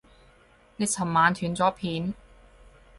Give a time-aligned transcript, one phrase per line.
[0.77, 2.15] 你尋晚斷咗片